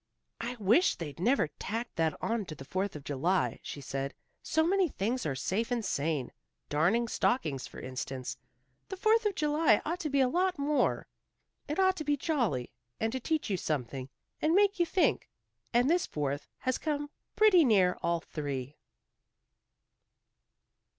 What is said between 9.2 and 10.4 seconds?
of July ought to be a